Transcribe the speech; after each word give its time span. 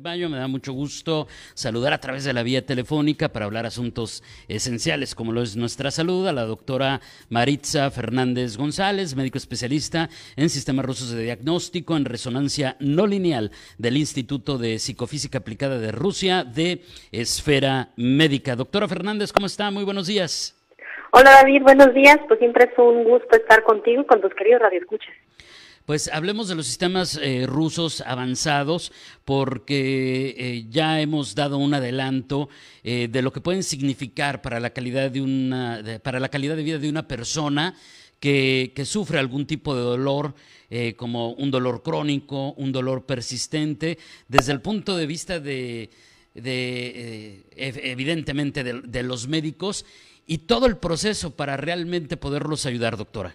de 0.00 0.08
mayo. 0.08 0.28
Me 0.28 0.38
da 0.38 0.48
mucho 0.48 0.72
gusto 0.72 1.26
saludar 1.54 1.92
a 1.92 1.98
través 1.98 2.24
de 2.24 2.32
la 2.32 2.42
vía 2.42 2.64
telefónica 2.64 3.28
para 3.28 3.44
hablar 3.44 3.66
asuntos 3.66 4.22
esenciales 4.48 5.14
como 5.14 5.32
lo 5.32 5.42
es 5.42 5.56
nuestra 5.56 5.90
salud 5.90 6.26
a 6.26 6.32
la 6.32 6.44
doctora 6.44 7.00
Maritza 7.28 7.90
Fernández 7.90 8.56
González, 8.56 9.14
médico 9.14 9.38
especialista 9.38 10.08
en 10.36 10.48
sistemas 10.48 10.86
rusos 10.86 11.10
de 11.10 11.22
diagnóstico 11.22 11.96
en 11.96 12.04
resonancia 12.04 12.76
no 12.80 13.06
lineal 13.06 13.50
del 13.78 13.96
Instituto 13.96 14.58
de 14.58 14.78
Psicofísica 14.78 15.38
Aplicada 15.38 15.78
de 15.78 15.92
Rusia 15.92 16.44
de 16.44 16.82
Esfera 17.12 17.90
Médica. 17.96 18.56
Doctora 18.56 18.88
Fernández, 18.88 19.32
¿cómo 19.32 19.46
está? 19.46 19.70
Muy 19.70 19.84
buenos 19.84 20.06
días. 20.06 20.56
Hola 21.12 21.30
David, 21.42 21.62
buenos 21.62 21.92
días. 21.92 22.18
Pues 22.28 22.38
siempre 22.38 22.70
es 22.70 22.78
un 22.78 23.04
gusto 23.04 23.36
estar 23.36 23.62
contigo 23.64 24.06
con 24.06 24.20
tus 24.20 24.32
queridos 24.34 24.62
radioescuchas. 24.62 25.14
Pues 25.90 26.08
hablemos 26.12 26.46
de 26.46 26.54
los 26.54 26.68
sistemas 26.68 27.18
eh, 27.20 27.46
rusos 27.48 28.00
avanzados 28.02 28.92
porque 29.24 30.36
eh, 30.38 30.66
ya 30.70 31.00
hemos 31.00 31.34
dado 31.34 31.58
un 31.58 31.74
adelanto 31.74 32.48
eh, 32.84 33.08
de 33.10 33.22
lo 33.22 33.32
que 33.32 33.40
pueden 33.40 33.64
significar 33.64 34.40
para 34.40 34.60
la 34.60 34.70
calidad 34.70 35.10
de 35.10 35.20
una 35.20 35.82
para 36.04 36.20
la 36.20 36.28
calidad 36.28 36.54
de 36.54 36.62
vida 36.62 36.78
de 36.78 36.88
una 36.88 37.08
persona 37.08 37.74
que, 38.20 38.72
sufre 38.84 39.18
algún 39.18 39.46
tipo 39.46 39.74
de 39.74 39.80
dolor 39.80 40.36
como 40.96 41.32
un 41.32 41.50
dolor 41.50 41.82
crónico, 41.82 42.52
un 42.52 42.70
dolor 42.70 43.04
persistente, 43.04 43.98
desde 44.28 44.52
el 44.52 44.60
punto 44.60 44.96
de 44.96 45.06
vista 45.08 45.40
de, 45.40 45.90
evidentemente 47.56 48.62
de 48.62 49.02
los 49.02 49.26
médicos 49.26 49.84
y 50.24 50.38
todo 50.38 50.66
el 50.66 50.76
proceso 50.76 51.34
para 51.34 51.56
realmente 51.56 52.16
poderlos 52.16 52.64
ayudar, 52.64 52.96
doctora. 52.96 53.34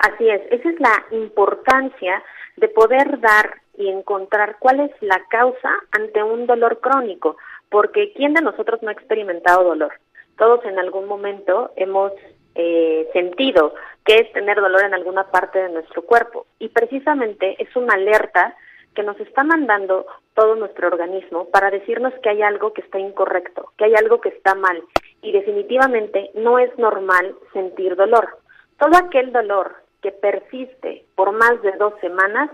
Así 0.00 0.30
es, 0.30 0.40
esa 0.50 0.70
es 0.70 0.80
la 0.80 1.04
importancia 1.10 2.22
de 2.56 2.68
poder 2.68 3.20
dar 3.20 3.60
y 3.76 3.88
encontrar 3.88 4.56
cuál 4.58 4.80
es 4.80 4.90
la 5.02 5.22
causa 5.28 5.74
ante 5.92 6.22
un 6.22 6.46
dolor 6.46 6.80
crónico, 6.80 7.36
porque 7.68 8.14
¿quién 8.14 8.32
de 8.32 8.40
nosotros 8.40 8.82
no 8.82 8.88
ha 8.88 8.92
experimentado 8.92 9.62
dolor? 9.62 9.92
Todos 10.38 10.64
en 10.64 10.78
algún 10.78 11.06
momento 11.06 11.72
hemos 11.76 12.12
eh, 12.54 13.10
sentido 13.12 13.74
que 14.06 14.14
es 14.14 14.32
tener 14.32 14.58
dolor 14.58 14.84
en 14.84 14.94
alguna 14.94 15.30
parte 15.30 15.58
de 15.58 15.68
nuestro 15.68 16.00
cuerpo 16.00 16.46
y 16.58 16.70
precisamente 16.70 17.62
es 17.62 17.76
una 17.76 17.92
alerta 17.92 18.56
que 18.94 19.02
nos 19.02 19.20
está 19.20 19.44
mandando 19.44 20.06
todo 20.32 20.54
nuestro 20.54 20.88
organismo 20.88 21.50
para 21.50 21.70
decirnos 21.70 22.14
que 22.22 22.30
hay 22.30 22.40
algo 22.40 22.72
que 22.72 22.80
está 22.80 22.98
incorrecto, 22.98 23.72
que 23.76 23.84
hay 23.84 23.94
algo 23.96 24.22
que 24.22 24.30
está 24.30 24.54
mal 24.54 24.82
y 25.20 25.32
definitivamente 25.32 26.30
no 26.34 26.58
es 26.58 26.76
normal 26.78 27.34
sentir 27.52 27.96
dolor. 27.96 28.38
Todo 28.78 28.96
aquel 28.96 29.30
dolor 29.30 29.74
que 30.02 30.12
persiste 30.12 31.04
por 31.14 31.32
más 31.32 31.60
de 31.62 31.72
dos 31.72 31.94
semanas, 32.00 32.50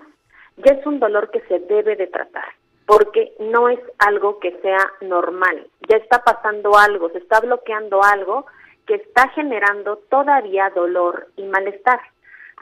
ya 0.59 0.73
es 0.73 0.87
un 0.87 0.99
dolor 0.99 1.31
que 1.31 1.41
se 1.43 1.59
debe 1.61 1.97
de 1.97 2.07
tratar, 2.07 2.47
porque 2.87 3.33
no 3.41 3.69
es 3.69 3.81
algo 3.99 4.39
que 4.39 4.59
sea 4.63 4.93
normal, 5.01 5.67
ya 5.89 5.97
está 5.99 6.25
pasando 6.25 6.77
algo, 6.77 7.11
se 7.11 7.19
está 7.19 7.41
bloqueando 7.41 8.03
algo 8.03 8.47
que 8.87 8.95
está 8.95 9.29
generando 9.31 9.97
todavía 10.09 10.71
dolor 10.71 11.29
y 11.37 11.45
malestar. 11.45 12.01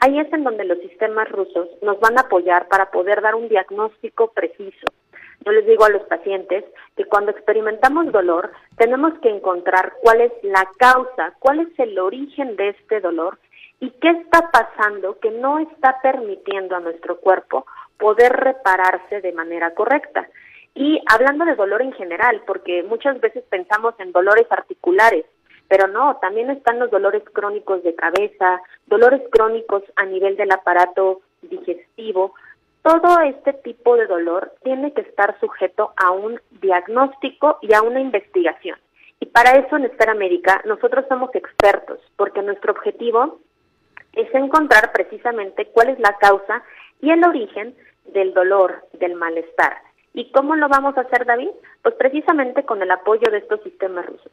Ahí 0.01 0.19
es 0.19 0.31
en 0.33 0.43
donde 0.43 0.65
los 0.65 0.79
sistemas 0.79 1.29
rusos 1.29 1.69
nos 1.81 1.99
van 1.99 2.17
a 2.17 2.21
apoyar 2.21 2.67
para 2.67 2.91
poder 2.91 3.21
dar 3.21 3.35
un 3.35 3.47
diagnóstico 3.47 4.31
preciso. 4.31 4.87
Yo 5.45 5.51
les 5.51 5.65
digo 5.65 5.85
a 5.85 5.89
los 5.89 6.01
pacientes 6.03 6.65
que 6.97 7.05
cuando 7.05 7.31
experimentamos 7.31 8.11
dolor 8.11 8.51
tenemos 8.77 9.13
que 9.19 9.29
encontrar 9.29 9.93
cuál 10.01 10.21
es 10.21 10.31
la 10.41 10.67
causa, 10.77 11.33
cuál 11.39 11.59
es 11.59 11.79
el 11.79 11.97
origen 11.99 12.55
de 12.55 12.69
este 12.69 12.99
dolor 12.99 13.37
¿Y 13.85 13.91
qué 14.01 14.09
está 14.09 14.49
pasando 14.49 15.19
que 15.19 15.29
no 15.29 15.59
está 15.59 16.01
permitiendo 16.01 16.75
a 16.75 16.79
nuestro 16.79 17.19
cuerpo 17.19 17.67
poder 17.99 18.33
repararse 18.33 19.21
de 19.21 19.31
manera 19.31 19.75
correcta? 19.75 20.27
Y 20.73 20.99
hablando 21.05 21.45
de 21.45 21.53
dolor 21.53 21.83
en 21.83 21.93
general, 21.93 22.41
porque 22.47 22.81
muchas 22.81 23.21
veces 23.21 23.43
pensamos 23.47 23.93
en 23.99 24.11
dolores 24.11 24.47
articulares, 24.49 25.25
pero 25.67 25.87
no, 25.87 26.17
también 26.17 26.49
están 26.49 26.79
los 26.79 26.89
dolores 26.89 27.21
crónicos 27.31 27.83
de 27.83 27.93
cabeza, 27.93 28.59
dolores 28.87 29.21
crónicos 29.31 29.83
a 29.97 30.05
nivel 30.05 30.35
del 30.35 30.51
aparato 30.51 31.21
digestivo. 31.43 32.33
Todo 32.81 33.19
este 33.19 33.53
tipo 33.53 33.97
de 33.97 34.07
dolor 34.07 34.51
tiene 34.63 34.93
que 34.93 35.01
estar 35.01 35.39
sujeto 35.39 35.93
a 35.95 36.09
un 36.09 36.41
diagnóstico 36.59 37.59
y 37.61 37.75
a 37.75 37.83
una 37.83 37.99
investigación. 37.99 38.79
Y 39.19 39.27
para 39.27 39.51
eso 39.59 39.77
en 39.77 39.85
Esfera 39.85 40.15
Médica 40.15 40.63
nosotros 40.65 41.05
somos 41.07 41.29
expertos, 41.35 41.99
porque 42.17 42.41
nuestro 42.41 42.71
objetivo 42.71 43.41
es 44.15 44.33
encontrar 44.33 44.91
precisamente 44.91 45.65
cuál 45.67 45.89
es 45.89 45.99
la 45.99 46.17
causa 46.17 46.63
y 47.01 47.11
el 47.11 47.23
origen 47.23 47.75
del 48.13 48.33
dolor, 48.33 48.87
del 48.93 49.15
malestar. 49.15 49.77
¿Y 50.13 50.31
cómo 50.31 50.55
lo 50.55 50.69
vamos 50.69 50.97
a 50.97 51.01
hacer, 51.01 51.25
David? 51.25 51.49
Pues 51.81 51.95
precisamente 51.95 52.63
con 52.63 52.81
el 52.81 52.89
apoyo 52.89 53.29
de 53.31 53.39
estos 53.39 53.61
sistemas 53.63 54.05
rusos. 54.05 54.31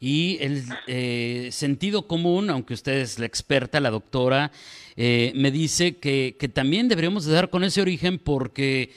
Y 0.00 0.38
el 0.40 0.64
eh, 0.88 1.50
sentido 1.52 2.08
común, 2.08 2.50
aunque 2.50 2.74
usted 2.74 2.94
es 2.94 3.20
la 3.20 3.26
experta, 3.26 3.78
la 3.78 3.90
doctora, 3.90 4.50
eh, 4.96 5.30
me 5.36 5.52
dice 5.52 5.98
que, 5.98 6.34
también 6.52 6.88
deberíamos 6.88 7.24
de 7.24 7.34
dar 7.34 7.50
con 7.50 7.62
ese 7.62 7.80
origen 7.80 8.18
porque 8.18 8.90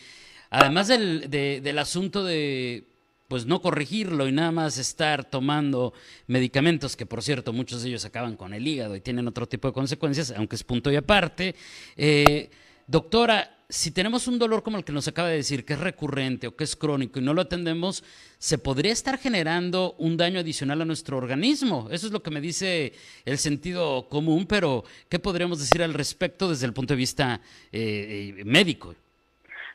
además 0.49 0.87
del, 0.87 1.29
del 1.29 1.77
asunto 1.77 2.23
de 2.23 2.83
pues 3.27 3.45
no 3.45 3.61
corregirlo 3.61 4.27
y 4.27 4.31
nada 4.31 4.51
más 4.51 4.77
estar 4.77 5.23
tomando 5.25 5.93
medicamentos 6.27 6.95
que 6.95 7.05
por 7.05 7.21
cierto 7.21 7.53
muchos 7.53 7.81
de 7.81 7.89
ellos 7.89 8.05
acaban 8.05 8.35
con 8.35 8.53
el 8.53 8.67
hígado 8.67 8.95
y 8.95 9.01
tienen 9.01 9.27
otro 9.27 9.47
tipo 9.47 9.67
de 9.67 9.73
consecuencias, 9.73 10.33
aunque 10.35 10.55
es 10.55 10.63
punto 10.63 10.91
y 10.91 10.95
aparte. 10.95 11.55
Eh, 11.97 12.49
doctora, 12.87 13.55
si 13.67 13.91
tenemos 13.91 14.27
un 14.27 14.37
dolor 14.37 14.61
como 14.63 14.77
el 14.77 14.83
que 14.83 14.91
nos 14.91 15.07
acaba 15.07 15.29
de 15.29 15.37
decir, 15.37 15.65
que 15.65 15.73
es 15.73 15.79
recurrente 15.79 16.47
o 16.47 16.55
que 16.55 16.63
es 16.63 16.75
crónico 16.75 17.19
y 17.19 17.23
no 17.23 17.33
lo 17.33 17.41
atendemos, 17.41 18.03
se 18.37 18.57
podría 18.57 18.91
estar 18.91 19.17
generando 19.17 19.95
un 19.97 20.17
daño 20.17 20.39
adicional 20.39 20.81
a 20.81 20.85
nuestro 20.85 21.17
organismo. 21.17 21.87
Eso 21.91 22.07
es 22.07 22.13
lo 22.13 22.21
que 22.21 22.31
me 22.31 22.41
dice 22.41 22.93
el 23.25 23.37
sentido 23.37 24.07
común, 24.07 24.45
pero 24.47 24.83
¿qué 25.09 25.19
podríamos 25.19 25.59
decir 25.59 25.81
al 25.81 25.93
respecto 25.93 26.49
desde 26.49 26.67
el 26.67 26.73
punto 26.73 26.93
de 26.93 26.97
vista 26.97 27.41
eh, 27.71 28.35
eh, 28.37 28.43
médico? 28.45 28.93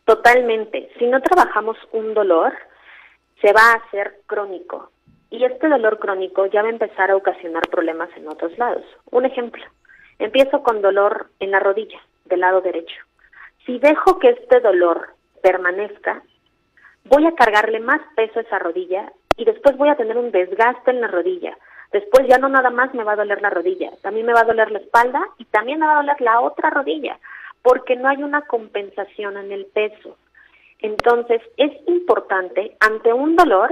Totalmente. 0.04 0.88
Si 0.98 1.06
no 1.06 1.20
trabajamos 1.20 1.76
un 1.92 2.14
dolor, 2.14 2.52
se 3.40 3.52
va 3.52 3.72
a 3.72 3.76
hacer 3.76 4.20
crónico. 4.26 4.90
Y 5.30 5.44
este 5.44 5.68
dolor 5.68 5.98
crónico 5.98 6.46
ya 6.46 6.62
va 6.62 6.68
a 6.68 6.72
empezar 6.72 7.10
a 7.10 7.16
ocasionar 7.16 7.68
problemas 7.68 8.10
en 8.16 8.28
otros 8.28 8.56
lados. 8.58 8.84
Un 9.10 9.24
ejemplo, 9.24 9.64
empiezo 10.18 10.62
con 10.62 10.82
dolor 10.82 11.28
en 11.38 11.52
la 11.52 11.60
rodilla, 11.60 12.00
del 12.24 12.40
lado 12.40 12.60
derecho. 12.60 12.96
Si 13.64 13.78
dejo 13.78 14.18
que 14.18 14.30
este 14.30 14.60
dolor 14.60 15.10
permanezca, 15.42 16.22
voy 17.04 17.26
a 17.26 17.34
cargarle 17.34 17.80
más 17.80 18.00
peso 18.16 18.38
a 18.38 18.42
esa 18.42 18.58
rodilla 18.58 19.12
y 19.36 19.44
después 19.44 19.76
voy 19.76 19.88
a 19.88 19.96
tener 19.96 20.18
un 20.18 20.30
desgaste 20.30 20.90
en 20.90 21.00
la 21.00 21.08
rodilla. 21.08 21.56
Después 21.92 22.26
ya 22.28 22.38
no 22.38 22.48
nada 22.48 22.70
más 22.70 22.94
me 22.94 23.04
va 23.04 23.12
a 23.12 23.16
doler 23.16 23.40
la 23.42 23.50
rodilla, 23.50 23.90
también 24.02 24.26
me 24.26 24.32
va 24.32 24.40
a 24.40 24.44
doler 24.44 24.70
la 24.70 24.78
espalda 24.78 25.20
y 25.38 25.44
también 25.46 25.80
me 25.80 25.86
va 25.86 25.94
a 25.94 26.02
doler 26.02 26.20
la 26.20 26.40
otra 26.40 26.70
rodilla, 26.70 27.18
porque 27.62 27.96
no 27.96 28.08
hay 28.08 28.22
una 28.22 28.42
compensación 28.42 29.36
en 29.36 29.50
el 29.50 29.66
peso. 29.66 30.16
Entonces, 30.82 31.42
es 31.56 31.72
importante, 31.86 32.76
ante 32.80 33.12
un 33.12 33.36
dolor, 33.36 33.70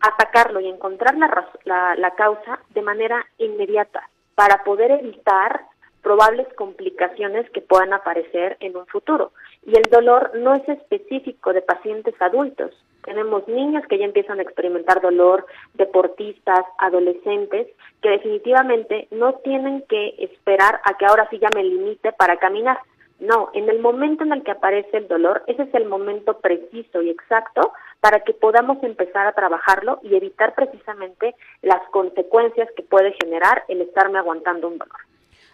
atacarlo 0.00 0.60
y 0.60 0.68
encontrar 0.68 1.16
la, 1.16 1.94
la, 1.96 2.10
causa 2.12 2.60
de 2.70 2.82
manera 2.82 3.24
inmediata 3.38 4.08
para 4.34 4.62
poder 4.64 4.90
evitar 4.90 5.62
probables 6.02 6.46
complicaciones 6.54 7.50
que 7.50 7.60
puedan 7.60 7.92
aparecer 7.92 8.56
en 8.60 8.76
un 8.76 8.86
futuro. 8.86 9.32
Y 9.66 9.76
el 9.76 9.82
dolor 9.90 10.32
no 10.36 10.54
es 10.54 10.68
específico 10.68 11.52
de 11.52 11.62
pacientes 11.62 12.14
adultos. 12.20 12.72
Tenemos 13.04 13.46
niños 13.48 13.84
que 13.88 13.98
ya 13.98 14.04
empiezan 14.04 14.38
a 14.38 14.42
experimentar 14.42 15.00
dolor, 15.00 15.46
deportistas, 15.74 16.64
adolescentes, 16.78 17.68
que 18.02 18.10
definitivamente 18.10 19.08
no 19.10 19.34
tienen 19.44 19.82
que 19.88 20.14
esperar 20.18 20.80
a 20.84 20.96
que 20.96 21.06
ahora 21.06 21.28
sí 21.30 21.38
ya 21.38 21.48
me 21.54 21.64
limite 21.64 22.12
para 22.12 22.36
caminar 22.36 22.78
no, 23.18 23.50
en 23.54 23.68
el 23.68 23.80
momento 23.80 24.24
en 24.24 24.32
el 24.32 24.42
que 24.42 24.50
aparece 24.50 24.98
el 24.98 25.08
dolor, 25.08 25.42
ese 25.46 25.62
es 25.62 25.74
el 25.74 25.86
momento 25.86 26.38
preciso 26.38 27.00
y 27.00 27.10
exacto 27.10 27.72
para 28.00 28.20
que 28.20 28.34
podamos 28.34 28.82
empezar 28.82 29.26
a 29.26 29.32
trabajarlo 29.32 30.00
y 30.02 30.14
evitar 30.14 30.54
precisamente 30.54 31.34
las 31.62 31.80
consecuencias 31.90 32.68
que 32.76 32.82
puede 32.82 33.14
generar 33.22 33.64
el 33.68 33.80
estarme 33.80 34.18
aguantando 34.18 34.68
un 34.68 34.78
dolor. 34.78 34.98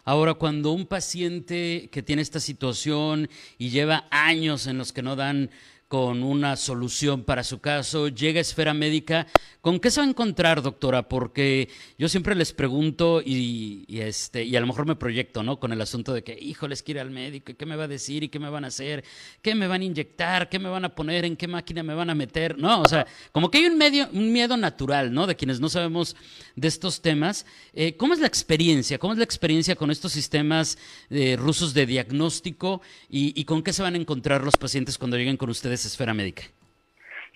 Ahora, 0.05 0.35
cuando 0.35 0.73
un 0.73 0.87
paciente 0.87 1.89
que 1.93 2.03
tiene 2.03 2.23
esta 2.23 2.41
situación 2.41 3.29
y 3.57 3.71
lleva 3.71 4.05
años 4.11 4.67
en 4.67 4.77
los 4.77 4.93
que 4.93 5.03
no 5.03 5.15
dan 5.15 5.51
con 5.93 6.23
una 6.23 6.57
solución 6.57 7.23
para 7.23 7.45
su 7.45 7.61
caso, 7.61 8.09
llega 8.09 8.39
a 8.39 8.41
Esfera 8.41 8.73
Médica. 8.73 9.27
¿Con 9.61 9.79
qué 9.79 9.91
se 9.91 10.01
va 10.01 10.07
a 10.07 10.09
encontrar, 10.09 10.63
doctora? 10.63 11.07
Porque 11.07 11.69
yo 11.99 12.09
siempre 12.09 12.35
les 12.35 12.55
pregunto 12.55 13.21
y, 13.23 13.85
este, 13.89 14.43
y 14.43 14.57
a 14.57 14.61
lo 14.61 14.67
mejor 14.67 14.87
me 14.87 14.97
proyecto, 14.97 15.43
¿no? 15.43 15.61
Con 15.61 15.71
el 15.71 15.83
asunto 15.83 16.15
de 16.15 16.25
que, 16.25 16.33
hijo, 16.33 16.67
les 16.67 16.83
quiero 16.83 17.01
ir 17.01 17.07
al 17.07 17.11
médico, 17.11 17.53
¿qué 17.57 17.67
me 17.67 17.77
va 17.77 17.85
a 17.85 17.89
decir 17.89 18.23
y 18.23 18.31
qué 18.31 18.39
me 18.39 18.49
van 18.49 18.65
a 18.65 18.69
hacer? 18.69 19.05
¿Qué 19.43 19.55
me 19.55 19.67
van 19.67 19.83
a 19.83 19.85
inyectar? 19.85 20.49
¿Qué 20.49 20.59
me 20.59 20.71
van 20.71 20.87
a 20.87 20.95
poner? 20.95 21.27
¿En 21.27 21.37
qué 21.37 21.47
máquina 21.47 21.83
me 21.83 21.93
van 21.93 22.09
a 22.09 22.15
meter? 22.15 22.57
No, 22.57 22.81
o 22.81 22.89
sea, 22.89 23.07
como 23.31 23.51
que 23.51 23.59
hay 23.59 23.67
un, 23.67 24.33
miedo 24.33 24.57
natural, 24.57 25.13
¿no? 25.13 25.27
De 25.27 25.37
quienes 25.37 25.61
no 25.61 25.69
sabemos 25.69 26.17
de 26.57 26.69
estos 26.69 27.03
temas. 27.03 27.45
Eh, 27.75 27.99
¿Cómo 27.99 28.15
es 28.15 28.21
la 28.21 28.27
experiencia? 28.29 28.99
¿Cómo 28.99 29.13
es 29.13 29.19
la 29.19 29.25
experiencia 29.25 29.77
con 29.77 29.91
estos 29.91 30.13
sistemas 30.13 30.79
eh, 31.11 31.37
rusos 31.39 31.75
de 31.75 31.85
diagnóstico 31.85 32.81
y 33.11 33.45
con 33.45 33.63
qué 33.63 33.75
se 33.75 33.83
van 33.83 33.95
a 33.95 33.99
encontrar 33.99 34.43
los 34.43 34.57
pacientes 34.57 34.97
cuando 34.97 35.19
lleguen 35.19 35.37
con 35.37 35.51
ustedes? 35.51 35.82
Esfera 35.89 36.15
médica. 36.15 36.43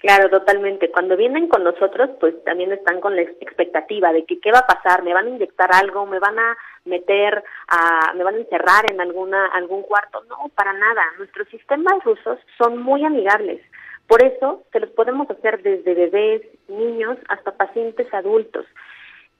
Claro, 0.01 0.29
totalmente. 0.29 0.91
Cuando 0.91 1.17
vienen 1.17 1.49
con 1.49 1.65
nosotros, 1.65 2.11
pues 2.21 2.35
también 2.45 2.71
están 2.71 3.01
con 3.01 3.17
la 3.17 3.23
expectativa 3.23 4.13
de 4.13 4.25
que 4.25 4.39
qué 4.41 4.53
va 4.53 4.61
a 4.61 4.67
pasar, 4.67 5.03
me 5.03 5.15
van 5.15 5.27
a 5.27 5.31
inyectar 5.31 5.71
algo, 5.75 6.05
me 6.07 6.19
van 6.19 6.39
a 6.39 6.57
meter, 6.85 7.43
a, 7.69 8.13
me 8.15 8.23
van 8.23 8.35
a 8.35 8.39
encerrar 8.39 8.91
en 8.91 9.01
alguna 9.01 9.47
algún 9.47 9.83
cuarto. 9.83 10.23
No, 10.29 10.51
para 10.55 10.75
nada. 10.75 11.03
Nuestros 11.19 11.49
sistemas 11.49 12.05
rusos 12.05 12.39
son 12.59 12.79
muy 12.79 13.05
amigables. 13.05 13.63
Por 14.07 14.23
eso 14.23 14.63
se 14.71 14.81
los 14.81 14.91
podemos 14.91 15.29
hacer 15.31 15.63
desde 15.63 15.95
bebés, 15.95 16.43
niños, 16.69 17.17
hasta 17.29 17.57
pacientes 17.57 18.13
adultos. 18.13 18.67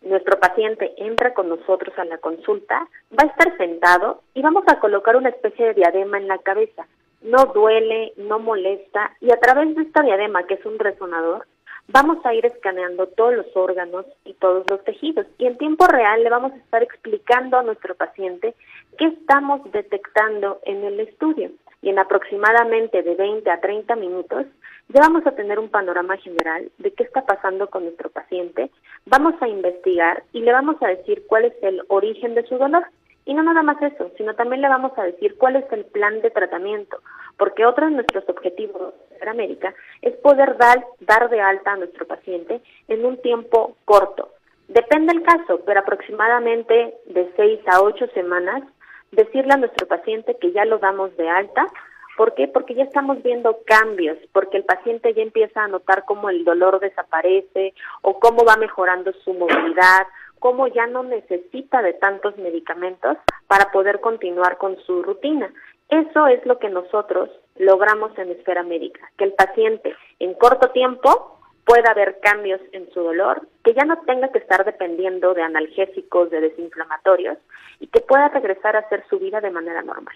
Nuestro 0.03 0.41
paciente 0.41 0.95
entra 0.97 1.35
con 1.35 1.49
nosotros 1.49 1.97
a 1.99 2.05
la 2.05 2.19
consulta, 2.19 2.89
va 3.13 3.25
a 3.25 3.27
estar 3.27 3.57
sentado 3.57 4.23
y 4.35 4.43
vamos 4.43 4.65
a 4.67 4.81
colocar 4.81 5.17
una 5.17 5.29
especie 5.29 5.67
de 5.67 5.75
diadema 5.75 6.19
en 6.19 6.29
la 6.29 6.39
cabeza 6.39 6.87
no 7.27 7.47
duele, 7.47 8.13
no 8.17 8.39
molesta 8.39 9.13
y 9.21 9.31
a 9.33 9.39
través 9.39 9.75
de 9.75 9.83
esta 9.83 10.03
diadema, 10.03 10.45
que 10.45 10.55
es 10.55 10.65
un 10.65 10.79
resonador, 10.79 11.47
vamos 11.89 12.25
a 12.25 12.35
ir 12.35 12.47
escaneando 12.47 13.07
todos 13.09 13.35
los 13.35 13.47
órganos 13.55 14.07
y 14.25 14.35
todos 14.35 14.65
los 14.71 14.83
tejidos. 14.85 15.27
Y 15.39 15.47
en 15.47 15.59
tiempo 15.59 15.87
real 15.87 16.23
le 16.23 16.31
vamos 16.31 16.53
a 16.53 16.57
estar 16.57 16.83
explicando 16.83 17.59
a 17.59 17.63
nuestro 17.63 17.95
paciente 17.95 18.55
qué 18.99 19.07
estamos 19.07 19.61
detectando 19.73 20.61
en 20.65 20.85
el 20.85 21.01
estudio. 21.01 21.51
Y 21.83 21.91
en 21.91 21.99
aproximadamente 21.99 23.03
de 23.03 23.15
20 23.15 23.51
a 23.51 23.61
30 23.61 23.97
minutos 23.97 24.47
ya 24.89 25.01
vamos 25.01 25.27
a 25.27 25.33
tener 25.33 25.59
un 25.59 25.69
panorama 25.69 26.17
general 26.19 26.71
de 26.79 26.93
qué 26.93 27.03
está 27.03 27.27
pasando 27.27 27.69
con 27.69 27.85
nuestro 27.85 28.09
paciente, 28.09 28.71
vamos 29.05 29.35
a 29.41 29.49
investigar 29.49 30.23
y 30.33 30.41
le 30.41 30.53
vamos 30.53 30.77
a 30.81 30.89
decir 30.89 31.25
cuál 31.27 31.47
es 31.47 31.55
el 31.63 31.83
origen 31.89 32.35
de 32.35 32.47
su 32.47 32.57
dolor. 32.57 32.87
Y 33.27 33.35
no 33.35 33.43
nada 33.43 33.63
más 33.63 33.83
eso, 33.83 34.11
sino 34.17 34.35
también 34.35 34.63
le 34.63 34.69
vamos 34.69 34.93
a 34.97 35.03
decir 35.03 35.37
cuál 35.37 35.57
es 35.57 35.71
el 35.73 35.85
plan 35.85 36.23
de 36.23 36.31
tratamiento, 36.31 37.03
porque 37.37 37.67
otro 37.67 37.87
de 37.87 37.93
nuestros 37.93 38.27
objetivos 38.29 38.95
en 39.21 39.29
América 39.29 39.75
es 40.01 40.15
poder 40.19 40.57
dar, 40.57 40.87
dar 41.01 41.29
de 41.29 41.41
alta 41.41 41.73
a 41.73 41.77
nuestro 41.77 42.07
paciente 42.07 42.63
en 42.87 43.05
un 43.05 43.21
tiempo 43.21 43.77
corto. 43.85 44.31
Depende 44.69 45.13
del 45.13 45.25
caso, 45.25 45.61
pero 45.67 45.81
aproximadamente 45.81 46.95
de 47.07 47.33
seis 47.37 47.61
a 47.67 47.83
ocho 47.83 48.07
semanas, 48.15 48.63
decirle 49.11 49.55
a 49.55 49.59
nuestro 49.59 49.89
paciente 49.89 50.37
que 50.41 50.53
ya 50.53 50.65
lo 50.65 50.79
damos 50.79 51.17
de 51.17 51.29
alta. 51.29 51.67
¿Por 52.17 52.35
qué? 52.35 52.49
Porque 52.49 52.75
ya 52.75 52.85
estamos 52.85 53.23
viendo 53.23 53.59
cambios, 53.67 54.17
porque 54.33 54.57
el 54.57 54.65
paciente 54.65 55.13
ya 55.15 55.23
empieza 55.23 55.65
a 55.65 55.69
notar 55.69 56.05
cómo 56.05 56.31
el 56.31 56.45
dolor 56.45 56.81
desaparece 56.81 57.75
o 58.03 58.19
cómo 58.21 58.45
va 58.45 58.57
mejorando 58.57 59.13
su 59.25 59.35
movilidad 59.35 60.07
cómo 60.39 60.67
ya 60.69 60.87
no 60.87 61.03
necesita 61.03 61.83
de 61.83 61.95
tantos 61.95 62.37
medicamentos 62.39 63.17
para 63.47 63.71
poder 63.71 64.01
continuar 64.01 64.59
con 64.59 64.77
su 64.87 65.03
rutina. 65.03 65.53
Eso 65.89 66.27
es 66.27 66.45
lo 66.47 66.59
que 66.59 66.69
nosotros 66.69 67.31
logramos 67.57 68.17
en 68.19 68.31
Esfera 68.31 68.63
Médica, 68.63 69.01
que 69.17 69.25
el 69.25 69.33
paciente 69.35 69.95
en 70.19 70.35
corto 70.35 70.71
tiempo 70.71 71.36
pueda 71.67 71.91
haber 71.91 72.19
cambios 72.21 72.61
en 72.73 72.89
su 72.95 73.01
dolor, 73.01 73.47
que 73.65 73.75
ya 73.75 73.85
no 73.85 73.99
tenga 74.07 74.31
que 74.31 74.39
estar 74.39 74.65
dependiendo 74.65 75.35
de 75.35 75.43
analgésicos, 75.43 76.31
de 76.31 76.41
desinflamatorios 76.41 77.37
y 77.81 77.89
que 77.89 78.01
pueda 78.01 78.29
regresar 78.29 78.77
a 78.77 78.79
hacer 78.79 79.05
su 79.11 79.19
vida 79.19 79.41
de 79.41 79.51
manera 79.51 79.83
normal. 79.83 80.15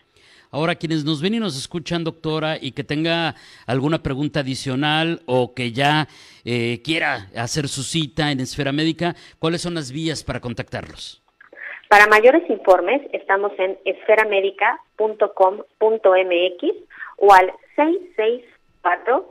Ahora, 0.53 0.77
quienes 0.77 1.05
nos 1.05 1.21
ven 1.21 1.35
y 1.35 1.41
nos 1.41 1.59
escuchan, 1.59 2.05
doctora, 2.05 2.57
y 2.61 2.71
que 2.71 2.85
tenga 2.85 3.35
alguna 3.67 4.01
pregunta 4.01 4.39
adicional 4.41 5.23
o 5.27 5.53
que 5.53 5.73
ya 5.73 6.07
eh, 6.45 6.81
quiera 6.85 7.27
hacer 7.37 7.67
su 7.67 7.83
cita 7.83 8.31
en 8.31 8.39
Esfera 8.39 8.71
Médica, 8.71 9.17
¿cuáles 9.41 9.61
son 9.61 9.75
las 9.75 9.91
vías 9.91 10.23
para 10.23 10.39
contactarlos? 10.41 11.21
Para 11.89 12.07
mayores 12.07 12.49
informes, 12.49 13.03
estamos 13.13 13.51
en 13.59 13.77
esferamedica.com.mx 13.85 16.63
o 17.17 17.33
al 17.33 17.53
664 17.75 19.29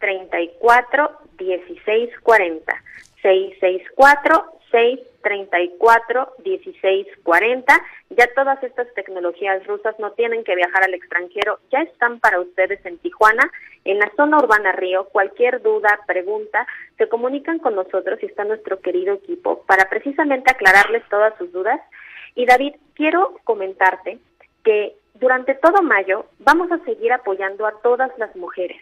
634 0.00 1.10
1640. 1.38 2.82
664 3.22 4.60
634 4.70 6.34
1640. 6.44 7.82
Ya 8.10 8.26
todas 8.34 8.62
estas 8.62 8.92
tecnologías 8.94 9.64
rusas 9.66 9.98
no 9.98 10.12
tienen 10.12 10.44
que 10.44 10.56
viajar 10.56 10.84
al 10.84 10.94
extranjero, 10.94 11.58
ya 11.70 11.82
están 11.82 12.18
para 12.20 12.40
ustedes 12.40 12.84
en 12.84 12.98
Tijuana, 12.98 13.50
en 13.84 13.98
la 13.98 14.10
zona 14.16 14.38
urbana 14.38 14.72
Río. 14.72 15.04
Cualquier 15.12 15.62
duda, 15.62 16.00
pregunta, 16.06 16.66
se 16.98 17.08
comunican 17.08 17.58
con 17.58 17.74
nosotros 17.74 18.18
y 18.22 18.26
está 18.26 18.44
nuestro 18.44 18.80
querido 18.80 19.14
equipo 19.14 19.62
para 19.66 19.88
precisamente 19.88 20.50
aclararles 20.50 21.02
todas 21.08 21.36
sus 21.38 21.52
dudas. 21.52 21.80
Y 22.34 22.46
David, 22.46 22.74
quiero 22.94 23.38
comentarte 23.44 24.18
que 24.64 24.94
durante 25.14 25.54
todo 25.54 25.82
mayo 25.82 26.26
vamos 26.38 26.70
a 26.72 26.78
seguir 26.84 27.12
apoyando 27.12 27.66
a 27.66 27.80
todas 27.82 28.10
las 28.18 28.34
mujeres 28.36 28.80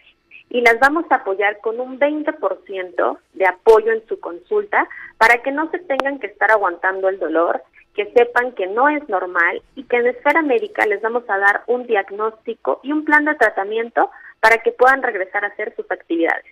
y 0.49 0.61
las 0.61 0.79
vamos 0.79 1.05
a 1.09 1.15
apoyar 1.15 1.59
con 1.61 1.79
un 1.79 1.99
20% 1.99 3.17
de 3.33 3.45
apoyo 3.45 3.91
en 3.91 4.05
su 4.07 4.19
consulta 4.19 4.87
para 5.17 5.41
que 5.41 5.51
no 5.51 5.69
se 5.71 5.79
tengan 5.79 6.19
que 6.19 6.27
estar 6.27 6.51
aguantando 6.51 7.07
el 7.09 7.19
dolor, 7.19 7.61
que 7.93 8.11
sepan 8.13 8.53
que 8.53 8.67
no 8.67 8.89
es 8.89 9.07
normal 9.09 9.61
y 9.75 9.83
que 9.83 9.97
en 9.97 10.07
Esfera 10.07 10.41
Médica 10.41 10.85
les 10.85 11.01
vamos 11.01 11.23
a 11.29 11.37
dar 11.37 11.63
un 11.67 11.85
diagnóstico 11.85 12.79
y 12.83 12.91
un 12.91 13.05
plan 13.05 13.25
de 13.25 13.35
tratamiento 13.35 14.09
para 14.39 14.59
que 14.59 14.71
puedan 14.71 15.03
regresar 15.03 15.43
a 15.43 15.49
hacer 15.49 15.75
sus 15.75 15.89
actividades. 15.91 16.45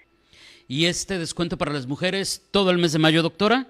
¿Y 0.68 0.88
este 0.88 1.18
descuento 1.18 1.58
para 1.58 1.72
las 1.72 1.88
mujeres 1.88 2.48
todo 2.52 2.72
el 2.72 2.78
mes 2.78 2.94
de 2.94 3.00
mayo, 3.00 3.24
doctora? 3.24 3.66